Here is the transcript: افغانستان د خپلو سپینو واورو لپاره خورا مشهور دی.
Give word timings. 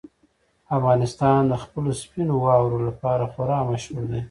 افغانستان 0.77 1.39
د 1.47 1.53
خپلو 1.63 1.91
سپینو 2.01 2.35
واورو 2.45 2.79
لپاره 2.87 3.23
خورا 3.31 3.59
مشهور 3.71 4.03
دی. 4.11 4.19